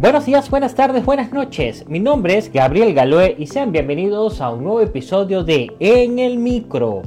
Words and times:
Buenos 0.00 0.24
días, 0.24 0.48
buenas 0.48 0.74
tardes, 0.74 1.04
buenas 1.04 1.30
noches. 1.30 1.84
Mi 1.86 2.00
nombre 2.00 2.38
es 2.38 2.50
Gabriel 2.50 2.94
Galoé 2.94 3.36
y 3.38 3.48
sean 3.48 3.70
bienvenidos 3.70 4.40
a 4.40 4.48
un 4.48 4.64
nuevo 4.64 4.80
episodio 4.80 5.44
de 5.44 5.76
En 5.78 6.18
el 6.18 6.38
Micro. 6.38 7.02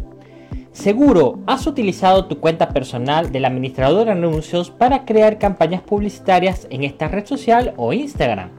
Seguro 0.74 1.40
has 1.48 1.66
utilizado 1.66 2.26
tu 2.26 2.40
cuenta 2.40 2.70
personal 2.70 3.32
del 3.32 3.46
administrador 3.46 4.06
de 4.06 4.12
anuncios 4.12 4.70
para 4.70 5.06
crear 5.06 5.40
campañas 5.40 5.82
publicitarias 5.82 6.68
en 6.70 6.84
esta 6.84 7.08
red 7.08 7.26
social 7.26 7.74
o 7.78 7.94
Instagram. 7.94 8.52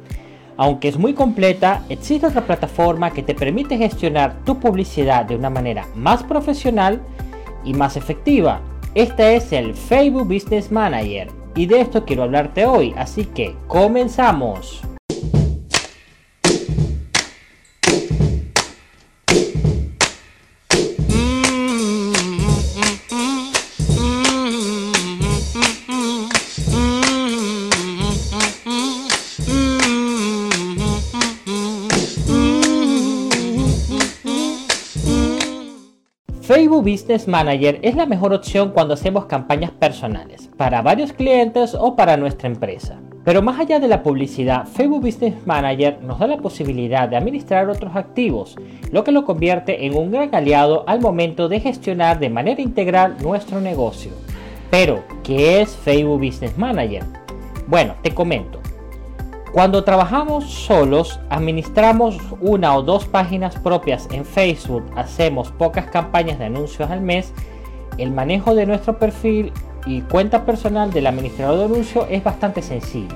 Aunque 0.56 0.88
es 0.88 0.98
muy 0.98 1.14
completa, 1.14 1.84
existe 1.88 2.26
otra 2.26 2.44
plataforma 2.44 3.12
que 3.12 3.22
te 3.22 3.36
permite 3.36 3.78
gestionar 3.78 4.42
tu 4.44 4.58
publicidad 4.58 5.26
de 5.26 5.36
una 5.36 5.48
manera 5.48 5.86
más 5.94 6.24
profesional 6.24 7.00
y 7.64 7.72
más 7.72 7.96
efectiva. 7.96 8.60
Esta 8.96 9.30
es 9.30 9.52
el 9.52 9.74
Facebook 9.74 10.26
Business 10.26 10.72
Manager 10.72 11.43
y 11.56 11.66
de 11.66 11.80
esto 11.80 12.04
quiero 12.04 12.22
hablarte 12.22 12.66
hoy, 12.66 12.94
así 12.96 13.24
que 13.24 13.54
comenzamos. 13.66 14.82
Facebook 36.74 36.90
Business 36.90 37.28
Manager 37.28 37.78
es 37.82 37.94
la 37.94 38.04
mejor 38.04 38.32
opción 38.32 38.72
cuando 38.72 38.94
hacemos 38.94 39.26
campañas 39.26 39.70
personales, 39.70 40.50
para 40.56 40.82
varios 40.82 41.12
clientes 41.12 41.72
o 41.78 41.94
para 41.94 42.16
nuestra 42.16 42.48
empresa. 42.48 42.98
Pero 43.22 43.42
más 43.42 43.60
allá 43.60 43.78
de 43.78 43.86
la 43.86 44.02
publicidad, 44.02 44.66
Facebook 44.66 45.02
Business 45.02 45.34
Manager 45.46 46.00
nos 46.02 46.18
da 46.18 46.26
la 46.26 46.38
posibilidad 46.38 47.08
de 47.08 47.16
administrar 47.16 47.68
otros 47.70 47.94
activos, 47.94 48.56
lo 48.90 49.04
que 49.04 49.12
lo 49.12 49.24
convierte 49.24 49.86
en 49.86 49.96
un 49.96 50.10
gran 50.10 50.34
aliado 50.34 50.82
al 50.88 51.00
momento 51.00 51.48
de 51.48 51.60
gestionar 51.60 52.18
de 52.18 52.30
manera 52.30 52.60
integral 52.60 53.18
nuestro 53.22 53.60
negocio. 53.60 54.10
Pero, 54.68 55.04
¿qué 55.22 55.60
es 55.60 55.76
Facebook 55.76 56.26
Business 56.26 56.58
Manager? 56.58 57.04
Bueno, 57.68 57.94
te 58.02 58.12
comento. 58.12 58.63
Cuando 59.54 59.84
trabajamos 59.84 60.50
solos, 60.50 61.20
administramos 61.30 62.18
una 62.40 62.76
o 62.76 62.82
dos 62.82 63.04
páginas 63.04 63.54
propias 63.54 64.08
en 64.10 64.24
Facebook, 64.24 64.84
hacemos 64.96 65.52
pocas 65.52 65.86
campañas 65.86 66.40
de 66.40 66.46
anuncios 66.46 66.90
al 66.90 67.02
mes, 67.02 67.32
el 67.96 68.10
manejo 68.10 68.56
de 68.56 68.66
nuestro 68.66 68.98
perfil 68.98 69.52
y 69.86 70.00
cuenta 70.00 70.44
personal 70.44 70.92
del 70.92 71.06
administrador 71.06 71.56
de 71.60 71.64
anuncios 71.66 72.04
es 72.10 72.24
bastante 72.24 72.62
sencillo. 72.62 73.14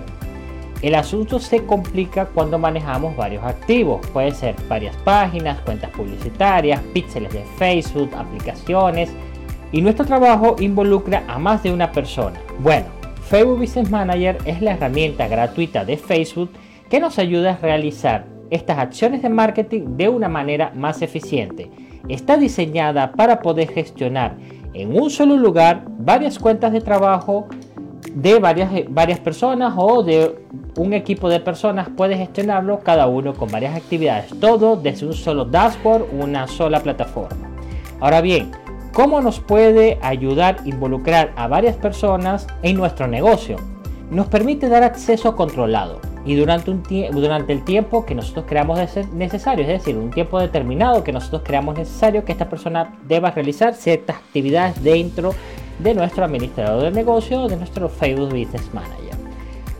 El 0.80 0.94
asunto 0.94 1.40
se 1.40 1.66
complica 1.66 2.26
cuando 2.26 2.56
manejamos 2.56 3.16
varios 3.16 3.42
activos, 3.42 4.06
puede 4.12 4.30
ser 4.30 4.54
varias 4.68 4.94
páginas, 4.98 5.58
cuentas 5.62 5.90
publicitarias, 5.90 6.80
píxeles 6.94 7.32
de 7.32 7.42
Facebook, 7.58 8.10
aplicaciones, 8.16 9.10
y 9.72 9.82
nuestro 9.82 10.06
trabajo 10.06 10.54
involucra 10.60 11.24
a 11.26 11.36
más 11.40 11.64
de 11.64 11.72
una 11.72 11.90
persona. 11.90 12.38
Bueno, 12.60 12.86
Facebook 13.28 13.58
Business 13.60 13.90
Manager 13.90 14.38
es 14.46 14.62
la 14.62 14.72
herramienta 14.72 15.28
gratuita 15.28 15.84
de 15.84 15.98
Facebook 15.98 16.50
que 16.88 16.98
nos 16.98 17.18
ayuda 17.18 17.52
a 17.52 17.56
realizar 17.58 18.24
estas 18.48 18.78
acciones 18.78 19.20
de 19.20 19.28
marketing 19.28 19.98
de 19.98 20.08
una 20.08 20.30
manera 20.30 20.72
más 20.74 21.02
eficiente. 21.02 21.70
Está 22.08 22.38
diseñada 22.38 23.12
para 23.12 23.40
poder 23.40 23.68
gestionar 23.68 24.38
en 24.72 24.98
un 24.98 25.10
solo 25.10 25.36
lugar 25.36 25.84
varias 25.98 26.38
cuentas 26.38 26.72
de 26.72 26.80
trabajo 26.80 27.48
de 28.14 28.38
varias, 28.38 28.70
varias 28.88 29.20
personas 29.20 29.74
o 29.76 30.02
de 30.02 30.34
un 30.78 30.94
equipo 30.94 31.28
de 31.28 31.40
personas 31.40 31.90
puede 31.90 32.16
gestionarlo 32.16 32.80
cada 32.80 33.08
uno 33.08 33.34
con 33.34 33.50
varias 33.50 33.76
actividades, 33.76 34.30
todo 34.40 34.76
desde 34.76 35.04
un 35.04 35.12
solo 35.12 35.44
dashboard, 35.44 36.06
una 36.18 36.46
sola 36.46 36.80
plataforma. 36.80 37.50
Ahora 38.00 38.22
bien, 38.22 38.52
¿Cómo 38.92 39.20
nos 39.20 39.38
puede 39.38 39.98
ayudar 40.02 40.58
a 40.60 40.68
involucrar 40.68 41.32
a 41.36 41.46
varias 41.46 41.76
personas 41.76 42.46
en 42.62 42.76
nuestro 42.76 43.06
negocio? 43.06 43.56
Nos 44.10 44.26
permite 44.26 44.68
dar 44.68 44.82
acceso 44.82 45.36
controlado 45.36 46.00
y 46.24 46.34
durante, 46.34 46.72
durante 47.12 47.52
el 47.52 47.64
tiempo 47.64 48.04
que 48.04 48.14
nosotros 48.14 48.46
creamos 48.48 48.78
necesario, 49.14 49.62
es 49.62 49.68
decir, 49.68 49.96
un 49.96 50.10
tiempo 50.10 50.40
determinado 50.40 51.04
que 51.04 51.12
nosotros 51.12 51.42
creamos 51.44 51.78
necesario 51.78 52.24
que 52.24 52.32
esta 52.32 52.48
persona 52.48 52.98
deba 53.06 53.30
realizar 53.30 53.74
ciertas 53.74 54.16
actividades 54.16 54.82
dentro 54.82 55.32
de 55.78 55.94
nuestro 55.94 56.24
administrador 56.24 56.82
de 56.82 56.90
negocio 56.90 57.46
de 57.46 57.56
nuestro 57.56 57.88
Facebook 57.88 58.30
Business 58.30 58.68
Manager. 58.74 59.16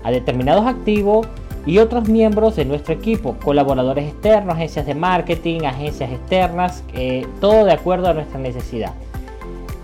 A 0.04 0.10
determinados 0.10 0.66
activos 0.66 1.26
y 1.68 1.80
otros 1.80 2.08
miembros 2.08 2.56
de 2.56 2.64
nuestro 2.64 2.94
equipo, 2.94 3.36
colaboradores 3.44 4.08
externos, 4.08 4.54
agencias 4.54 4.86
de 4.86 4.94
marketing, 4.94 5.66
agencias 5.66 6.10
externas, 6.10 6.82
eh, 6.94 7.26
todo 7.42 7.66
de 7.66 7.72
acuerdo 7.72 8.08
a 8.08 8.14
nuestra 8.14 8.40
necesidad. 8.40 8.94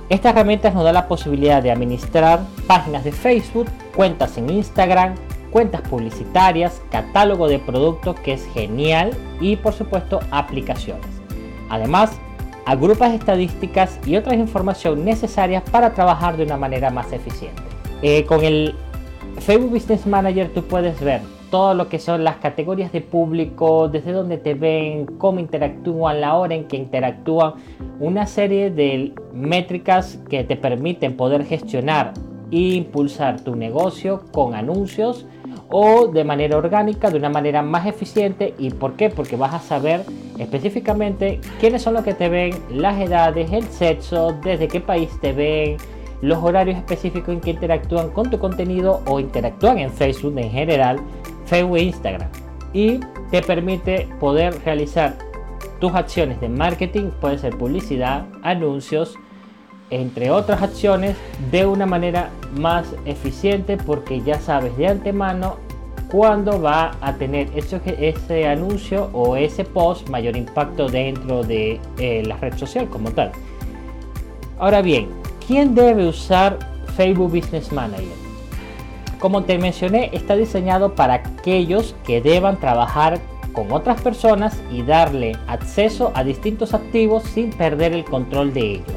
Esta 0.09 0.31
herramienta 0.31 0.71
nos 0.71 0.83
da 0.83 0.95
la 0.95 1.07
posibilidad 1.09 1.63
de 1.63 1.71
administrar 1.71 2.41
páginas 2.67 3.05
de 3.05 3.13
Facebook, 3.13 3.67
cuentas 3.95 4.39
en 4.39 4.49
Instagram, 4.49 5.15
cuentas 5.51 5.83
publicitarias, 5.83 6.81
catálogo 6.91 7.49
de 7.49 7.59
productos 7.59 8.19
que 8.21 8.33
es 8.33 8.47
genial 8.55 9.11
y 9.39 9.57
por 9.57 9.75
supuesto 9.75 10.21
aplicaciones. 10.31 11.05
Además, 11.69 12.13
agrupas 12.65 13.13
estadísticas 13.13 13.99
y 14.07 14.17
otras 14.17 14.37
información 14.37 15.05
necesarias 15.05 15.63
para 15.71 15.93
trabajar 15.93 16.39
de 16.39 16.45
una 16.45 16.57
manera 16.57 16.89
más 16.89 17.13
eficiente. 17.13 17.63
Eh, 18.01 18.25
con 18.25 18.43
el 18.43 18.75
Facebook 19.41 19.73
Business 19.73 20.07
Manager 20.07 20.49
tú 20.55 20.63
puedes 20.65 20.99
ver 21.01 21.34
todo 21.55 21.73
lo 21.75 21.89
que 21.89 22.01
son 22.01 22.25
las 22.25 22.39
categorías 22.39 22.91
de 22.91 23.01
público, 23.01 23.89
desde 23.89 24.11
donde 24.11 24.39
te 24.39 24.55
ven, 24.55 25.07
cómo 25.07 25.39
interactúan, 25.39 26.21
la 26.21 26.35
hora 26.35 26.57
en 26.57 26.65
que 26.65 26.77
interactúan, 26.77 27.53
una 28.01 28.27
serie 28.27 28.73
de 28.73 29.15
métricas 29.33 30.19
que 30.29 30.43
te 30.43 30.57
permiten 30.57 31.17
poder 31.17 31.45
gestionar 31.45 32.13
e 32.51 32.75
impulsar 32.75 33.41
tu 33.43 33.55
negocio 33.55 34.25
con 34.33 34.57
anuncios 34.57 35.27
o 35.69 36.09
de 36.09 36.25
manera 36.25 36.57
orgánica, 36.57 37.09
de 37.09 37.19
una 37.19 37.31
manera 37.31 37.63
más 37.63 37.87
eficiente. 37.87 38.55
¿Y 38.59 38.71
por 38.71 38.95
qué? 38.95 39.09
Porque 39.09 39.37
vas 39.37 39.55
a 39.55 39.61
saber 39.61 40.05
específicamente 40.41 41.39
quiénes 41.61 41.83
son 41.83 41.95
los 41.95 42.03
que 42.03 42.15
te 42.15 42.29
ven, 42.29 42.53
las 42.69 43.01
edades, 43.01 43.53
el 43.53 43.63
sexo, 43.63 44.35
desde 44.43 44.67
qué 44.67 44.81
país 44.81 45.09
te 45.21 45.33
ven, 45.33 45.77
los 46.21 46.43
horarios 46.43 46.79
específicos 46.79 47.33
en 47.33 47.41
que 47.41 47.51
interactúan 47.51 48.11
con 48.11 48.29
tu 48.29 48.41
contenido 48.41 49.03
o 49.07 49.21
interactúan 49.21 49.79
en 49.79 49.93
Facebook 49.93 50.37
en 50.37 50.51
general 50.51 50.99
Facebook 51.55 51.77
e 51.79 51.83
Instagram 51.83 52.29
y 52.73 52.99
te 53.31 53.41
permite 53.43 54.09
poder 54.19 54.61
realizar 54.65 55.17
tus 55.79 55.95
acciones 55.95 56.41
de 56.41 56.49
marketing, 56.49 57.11
puede 57.21 57.39
ser 57.39 57.57
publicidad, 57.57 58.25
anuncios, 58.43 59.15
entre 59.91 60.31
otras 60.33 60.63
acciones, 60.63 61.17
de 61.53 61.65
una 61.65 61.87
manera 61.87 62.31
más 62.59 62.87
eficiente 63.05 63.77
porque 63.77 64.21
ya 64.23 64.41
sabes 64.41 64.77
de 64.77 64.89
antemano 64.89 65.59
cuándo 66.11 66.61
va 66.61 66.97
a 67.01 67.15
tener 67.15 67.49
ese, 67.55 68.49
anuncio 68.49 69.11
o 69.13 69.37
ese 69.37 69.65
post 69.65 70.09
mayor 70.09 70.37
impacto 70.37 70.89
dentro 70.89 71.45
de 71.45 71.81
eh, 71.99 72.25
la 72.27 72.37
red 72.39 72.57
social 72.57 72.89
como 72.89 73.13
tal. 73.13 73.31
Ahora 74.59 74.83
bien, 74.83 75.09
¿quién 75.47 75.77
debe 75.77 76.09
usar 76.09 76.59
Facebook 76.97 77.31
Business 77.31 77.71
Manager? 77.71 78.24
Como 79.25 79.45
te 79.45 79.57
mencioné, 79.57 80.11
está 80.13 80.37
diseñado 80.37 80.95
para 80.95 81.15
aquellos 81.15 81.97
que 82.05 82.21
deban 82.21 82.61
trabajar 82.61 83.21
con 83.55 83.73
otras 83.73 84.03
personas 84.03 84.63
y 84.71 84.83
darle 84.83 85.33
acceso 85.47 86.13
a 86.15 86.23
distintos 86.23 86.75
activos 86.75 87.23
sin 87.23 87.49
perder 87.49 87.95
el 87.95 88.05
control 88.05 88.53
de 88.53 88.73
ellos. 88.73 88.93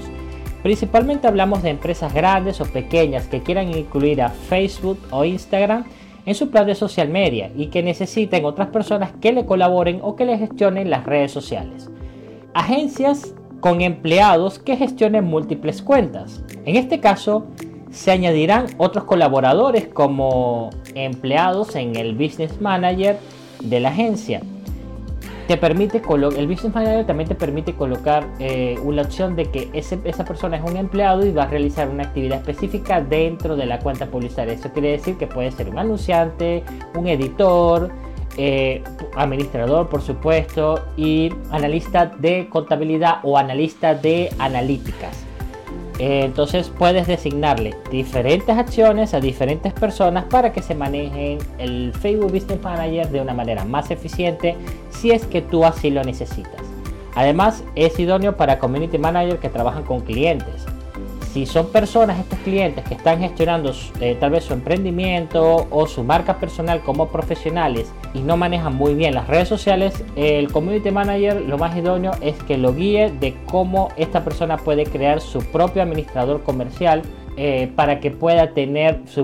Principalmente 0.63 1.29
hablamos 1.29 1.63
de 1.63 1.69
empresas 1.69 2.13
grandes 2.13 2.59
o 2.59 2.65
pequeñas 2.65 3.27
que 3.27 3.41
quieran 3.41 3.69
incluir 3.69 4.21
a 4.21 4.27
Facebook 4.27 4.99
o 5.11 5.23
Instagram 5.23 5.85
en 6.25 6.35
su 6.35 6.49
plan 6.49 6.67
de 6.67 6.75
social 6.75 7.07
media 7.07 7.49
y 7.55 7.67
que 7.67 7.81
necesiten 7.81 8.43
otras 8.43 8.67
personas 8.67 9.13
que 9.21 9.31
le 9.31 9.45
colaboren 9.45 10.01
o 10.03 10.17
que 10.17 10.25
le 10.25 10.37
gestionen 10.37 10.89
las 10.89 11.05
redes 11.05 11.31
sociales. 11.31 11.89
Agencias 12.53 13.33
con 13.61 13.79
empleados 13.79 14.59
que 14.59 14.75
gestionen 14.75 15.23
múltiples 15.23 15.81
cuentas. 15.81 16.43
En 16.65 16.75
este 16.75 16.99
caso, 16.99 17.47
se 17.91 18.11
añadirán 18.11 18.67
otros 18.77 19.05
colaboradores 19.05 19.87
como 19.87 20.69
empleados 20.95 21.75
en 21.75 21.95
el 21.95 22.15
Business 22.15 22.59
Manager 22.61 23.17
de 23.61 23.79
la 23.79 23.89
agencia. 23.89 24.41
Te 25.47 25.55
permite 25.55 26.01
el 26.01 26.47
Business 26.47 26.75
Manager 26.75 27.05
también 27.05 27.29
te 27.29 27.35
permite 27.35 27.73
colocar 27.73 28.27
eh, 28.39 28.77
una 28.83 29.03
opción 29.03 29.37
de 29.37 29.45
que 29.45 29.69
esa 29.73 30.25
persona 30.25 30.57
es 30.57 30.69
un 30.69 30.75
empleado 30.75 31.25
y 31.25 31.31
va 31.31 31.43
a 31.43 31.47
realizar 31.47 31.87
una 31.87 32.03
actividad 32.03 32.39
específica 32.39 32.99
dentro 32.99 33.55
de 33.55 33.65
la 33.65 33.79
cuenta 33.79 34.07
publicitaria. 34.07 34.55
Eso 34.55 34.73
quiere 34.73 34.91
decir 34.91 35.15
que 35.17 35.25
puede 35.25 35.51
ser 35.51 35.69
un 35.69 35.79
anunciante, 35.79 36.63
un 36.95 37.07
editor, 37.07 37.89
eh, 38.35 38.83
administrador 39.15 39.87
por 39.87 40.01
supuesto 40.01 40.85
y 40.97 41.33
analista 41.49 42.05
de 42.05 42.47
contabilidad 42.49 43.19
o 43.23 43.37
analista 43.37 43.95
de 43.95 44.29
analíticas. 44.39 45.26
Eh, 45.99 46.21
entonces 46.25 46.71
puedes 46.77 47.07
designarle 47.07 47.75
diferentes 47.89 48.55
acciones 48.55 49.13
a 49.13 49.19
diferentes 49.19 49.73
personas 49.73 50.25
para 50.25 50.53
que 50.53 50.61
se 50.61 50.75
manejen 50.75 51.39
el 51.57 51.91
Facebook 51.93 52.31
Business 52.31 52.61
Manager 52.61 53.09
de 53.09 53.21
una 53.21 53.33
manera 53.33 53.65
más 53.65 53.89
eficiente 53.89 54.55
si 54.91 55.11
es 55.11 55.25
que 55.25 55.41
tú 55.41 55.65
así 55.65 55.89
lo 55.89 56.03
necesitas. 56.03 56.61
Además 57.15 57.63
es 57.73 57.97
idóneo 57.99 58.37
para 58.37 58.59
Community 58.59 58.99
Manager 58.99 59.39
que 59.39 59.49
trabajan 59.49 59.83
con 59.83 60.01
clientes 60.01 60.67
si 61.37 61.45
son 61.45 61.67
personas, 61.67 62.19
estos 62.19 62.39
clientes 62.39 62.83
que 62.85 62.95
están 62.95 63.19
gestionando 63.19 63.71
eh, 64.01 64.17
tal 64.19 64.31
vez 64.31 64.45
su 64.45 64.53
emprendimiento 64.53 65.67
o 65.69 65.85
su 65.85 66.03
marca 66.03 66.39
personal 66.39 66.81
como 66.81 67.09
profesionales 67.09 67.93
y 68.15 68.21
no 68.21 68.37
manejan 68.37 68.75
muy 68.75 68.95
bien 68.95 69.13
las 69.13 69.27
redes 69.27 69.47
sociales, 69.47 70.03
el 70.15 70.51
community 70.51 70.89
manager 70.89 71.39
lo 71.41 71.59
más 71.59 71.77
idóneo 71.77 72.13
es 72.21 72.41
que 72.45 72.57
lo 72.57 72.73
guíe 72.73 73.11
de 73.11 73.35
cómo 73.45 73.89
esta 73.97 74.23
persona 74.23 74.57
puede 74.57 74.87
crear 74.87 75.21
su 75.21 75.39
propio 75.51 75.83
administrador 75.83 76.41
comercial 76.41 77.03
eh, 77.35 77.71
para 77.75 77.99
que 77.99 78.09
pueda 78.09 78.55
tener 78.55 79.01
su, 79.05 79.23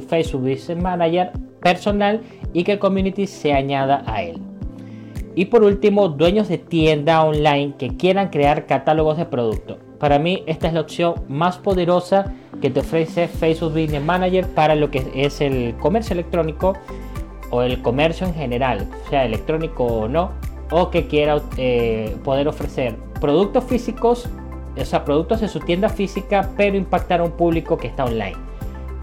Facebook 0.00 0.42
Business 0.42 0.82
Manager 0.82 1.30
personal 1.60 2.22
y 2.52 2.64
que 2.64 2.72
el 2.72 2.80
community 2.80 3.28
se 3.28 3.52
añada 3.52 4.02
a 4.06 4.24
él. 4.24 4.40
Y 5.36 5.44
por 5.44 5.62
último, 5.62 6.08
dueños 6.08 6.48
de 6.48 6.58
tienda 6.58 7.22
online 7.22 7.74
que 7.78 7.96
quieran 7.96 8.30
crear 8.30 8.66
catálogos 8.66 9.16
de 9.16 9.26
producto. 9.26 9.78
Para 10.02 10.18
mí 10.18 10.42
esta 10.48 10.66
es 10.66 10.72
la 10.74 10.80
opción 10.80 11.14
más 11.28 11.58
poderosa 11.58 12.34
que 12.60 12.70
te 12.70 12.80
ofrece 12.80 13.28
Facebook 13.28 13.70
Business 13.70 14.02
Manager 14.02 14.48
para 14.48 14.74
lo 14.74 14.90
que 14.90 15.12
es 15.14 15.40
el 15.40 15.76
comercio 15.76 16.14
electrónico 16.14 16.72
o 17.50 17.62
el 17.62 17.80
comercio 17.82 18.26
en 18.26 18.34
general, 18.34 18.88
sea 19.08 19.24
electrónico 19.24 19.84
o 19.84 20.08
no, 20.08 20.32
o 20.72 20.90
que 20.90 21.06
quiera 21.06 21.40
eh, 21.56 22.16
poder 22.24 22.48
ofrecer 22.48 22.96
productos 23.20 23.62
físicos, 23.62 24.28
o 24.76 24.84
sea, 24.84 25.04
productos 25.04 25.40
de 25.40 25.46
su 25.46 25.60
tienda 25.60 25.88
física, 25.88 26.50
pero 26.56 26.76
impactar 26.76 27.20
a 27.20 27.22
un 27.22 27.36
público 27.36 27.76
que 27.76 27.86
está 27.86 28.04
online. 28.04 28.34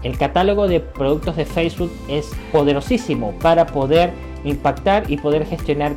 El 0.02 0.18
catálogo 0.18 0.68
de 0.68 0.80
productos 0.80 1.34
de 1.34 1.46
Facebook 1.46 1.90
es 2.08 2.30
poderosísimo 2.52 3.32
para 3.40 3.64
poder 3.64 4.10
impactar 4.44 5.10
y 5.10 5.16
poder 5.16 5.46
gestionar 5.46 5.92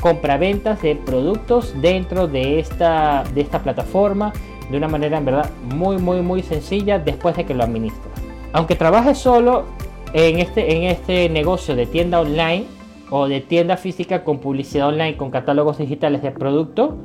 compraventas 0.00 0.82
de 0.82 0.96
productos 0.96 1.74
dentro 1.80 2.26
de 2.26 2.58
esta, 2.58 3.24
de 3.34 3.42
esta 3.42 3.62
plataforma 3.62 4.32
de 4.70 4.76
una 4.76 4.88
manera 4.88 5.18
en 5.18 5.24
verdad 5.24 5.50
muy 5.74 5.98
muy 5.98 6.22
muy 6.22 6.42
sencilla 6.42 6.98
después 6.98 7.36
de 7.36 7.44
que 7.44 7.54
lo 7.54 7.64
administras. 7.64 8.14
Aunque 8.52 8.76
trabajes 8.76 9.18
solo 9.18 9.64
en 10.12 10.38
este, 10.38 10.76
en 10.76 10.84
este 10.84 11.28
negocio 11.28 11.76
de 11.76 11.86
tienda 11.86 12.20
online 12.20 12.64
o 13.10 13.28
de 13.28 13.40
tienda 13.40 13.76
física 13.76 14.24
con 14.24 14.38
publicidad 14.38 14.88
online 14.88 15.16
con 15.16 15.30
catálogos 15.30 15.78
digitales 15.78 16.22
de 16.22 16.30
producto, 16.30 16.96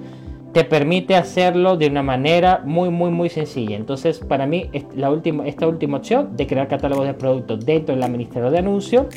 te 0.53 0.63
permite 0.63 1.15
hacerlo 1.15 1.75
de 1.75 1.88
una 1.88 2.03
manera 2.03 2.62
muy 2.65 2.89
muy 2.89 3.09
muy 3.09 3.30
sencilla. 3.30 3.75
Entonces 3.75 4.19
para 4.19 4.45
mí 4.45 4.69
la 4.95 5.09
última, 5.09 5.47
esta 5.47 5.68
última 5.68 5.97
opción 5.97 6.38
de 6.38 6.47
crear 6.47 6.68
catálogos 6.68 7.06
de 7.06 7.13
productos 7.13 7.65
dentro 7.65 7.95
del 7.95 8.03
administrador 8.03 8.51
de 8.51 8.59
anuncios 8.59 9.07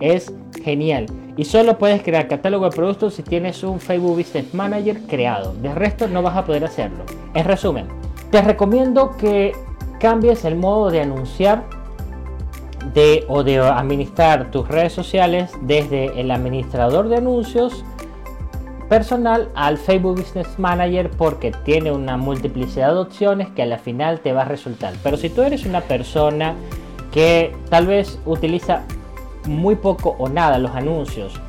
es 0.00 0.32
genial. 0.62 1.06
Y 1.36 1.44
solo 1.44 1.78
puedes 1.78 2.02
crear 2.02 2.26
catálogo 2.28 2.64
de 2.64 2.76
productos 2.76 3.14
si 3.14 3.22
tienes 3.22 3.62
un 3.62 3.80
Facebook 3.80 4.16
Business 4.16 4.52
Manager 4.54 5.00
creado. 5.06 5.54
De 5.54 5.74
resto 5.74 6.08
no 6.08 6.22
vas 6.22 6.36
a 6.36 6.44
poder 6.44 6.64
hacerlo. 6.64 7.04
En 7.34 7.44
resumen, 7.44 7.86
te 8.30 8.42
recomiendo 8.42 9.16
que 9.16 9.52
cambies 10.00 10.44
el 10.44 10.56
modo 10.56 10.90
de 10.90 11.00
anunciar 11.00 11.64
de, 12.94 13.24
o 13.28 13.42
de 13.42 13.58
administrar 13.58 14.50
tus 14.50 14.66
redes 14.68 14.92
sociales 14.92 15.50
desde 15.62 16.20
el 16.20 16.30
administrador 16.30 17.08
de 17.08 17.16
anuncios 17.16 17.84
personal 18.88 19.50
al 19.54 19.76
Facebook 19.76 20.18
Business 20.18 20.58
Manager 20.58 21.10
porque 21.10 21.52
tiene 21.64 21.92
una 21.92 22.16
multiplicidad 22.16 22.94
de 22.94 23.00
opciones 23.00 23.48
que 23.50 23.62
a 23.62 23.66
la 23.66 23.78
final 23.78 24.20
te 24.20 24.32
va 24.32 24.42
a 24.42 24.46
resultar. 24.46 24.94
Pero 25.02 25.16
si 25.16 25.28
tú 25.28 25.42
eres 25.42 25.66
una 25.66 25.82
persona 25.82 26.54
que 27.12 27.54
tal 27.68 27.86
vez 27.86 28.18
utiliza 28.24 28.84
muy 29.48 29.76
poco 29.76 30.14
o 30.18 30.28
nada 30.28 30.58
los 30.58 30.72
anuncios. 30.72 31.40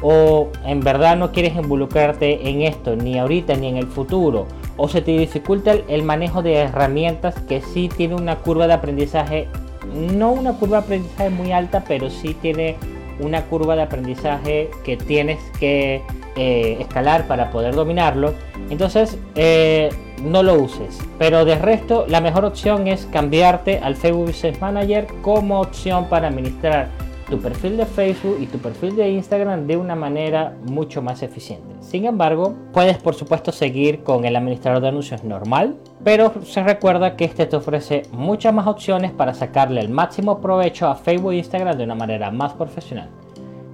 O 0.00 0.48
en 0.64 0.80
verdad 0.80 1.16
no 1.16 1.32
quieres 1.32 1.56
involucrarte 1.56 2.48
en 2.48 2.62
esto 2.62 2.94
ni 2.94 3.18
ahorita 3.18 3.54
ni 3.56 3.66
en 3.66 3.76
el 3.76 3.86
futuro 3.86 4.46
o 4.76 4.88
se 4.88 5.02
te 5.02 5.10
dificulta 5.10 5.72
el, 5.72 6.02
manejo 6.04 6.40
de 6.40 6.54
herramientas 6.54 7.34
que 7.48 7.60
sí 7.60 7.88
tiene 7.88 8.14
una 8.14 8.36
curva 8.36 8.68
de 8.68 8.74
aprendizaje 8.74 9.48
no 9.92 10.30
una 10.30 10.52
curva 10.52 10.78
de 10.78 10.84
aprendizaje 10.84 11.30
muy 11.30 11.50
alta 11.50 11.82
pero 11.86 12.10
sí 12.10 12.34
tiene 12.40 12.76
una 13.20 13.42
curva 13.42 13.74
de 13.74 13.82
aprendizaje 13.82 14.70
que 14.84 14.96
tienes 14.96 15.38
que 15.58 16.02
eh, 16.36 16.76
escalar 16.80 17.26
para 17.26 17.50
poder 17.50 17.74
dominarlo. 17.74 18.32
Entonces 18.70 19.18
eh, 19.34 19.88
no 20.22 20.44
lo 20.44 20.54
uses. 20.54 21.00
Pero 21.18 21.44
de 21.44 21.56
resto 21.56 22.06
la 22.06 22.20
mejor 22.20 22.44
opción 22.44 22.86
es 22.86 23.06
cambiarte 23.06 23.78
al 23.78 23.96
Facebook 23.96 24.26
Business 24.26 24.60
Manager 24.60 25.08
como 25.22 25.60
opción 25.60 26.08
para 26.08 26.28
administrar 26.28 26.90
tu 27.28 27.38
perfil 27.38 27.76
de 27.76 27.86
Facebook 27.86 28.38
y 28.40 28.46
tu 28.46 28.58
perfil 28.58 28.96
de 28.96 29.10
Instagram 29.10 29.66
de 29.66 29.76
una 29.76 29.94
manera 29.94 30.56
mucho 30.64 31.02
más 31.02 31.22
eficiente. 31.22 31.74
Sin 31.80 32.06
embargo, 32.06 32.54
puedes 32.72 32.98
por 32.98 33.14
supuesto 33.14 33.52
seguir 33.52 34.02
con 34.02 34.24
el 34.24 34.36
administrador 34.36 34.80
de 34.80 34.88
anuncios 34.88 35.24
normal, 35.24 35.76
pero 36.04 36.32
se 36.44 36.62
recuerda 36.62 37.16
que 37.16 37.24
este 37.24 37.46
te 37.46 37.56
ofrece 37.56 38.02
muchas 38.12 38.54
más 38.54 38.66
opciones 38.66 39.12
para 39.12 39.34
sacarle 39.34 39.80
el 39.80 39.88
máximo 39.88 40.40
provecho 40.40 40.88
a 40.88 40.94
Facebook 40.94 41.32
e 41.32 41.38
Instagram 41.38 41.76
de 41.76 41.84
una 41.84 41.94
manera 41.94 42.30
más 42.30 42.52
profesional. 42.54 43.10